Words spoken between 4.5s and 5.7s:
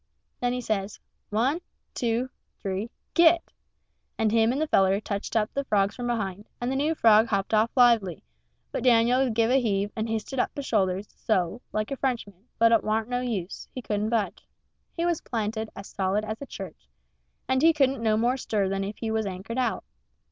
and the feller touched up the